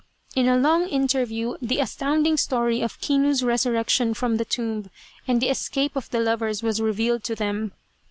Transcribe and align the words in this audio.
In 0.35 0.47
a 0.47 0.57
long 0.57 0.87
interview 0.87 1.57
the 1.61 1.77
astounding 1.79 2.35
story 2.35 2.81
of 2.81 2.99
Kinu's 3.01 3.43
resurrection 3.43 4.15
from 4.15 4.37
the 4.37 4.45
tomb 4.45 4.89
and 5.27 5.39
the 5.39 5.49
escape 5.49 5.95
of 5.95 6.09
the 6.09 6.19
lovers 6.19 6.63
was 6.63 6.81
revealed 6.81 7.23
to 7.25 7.35
them. 7.35 7.73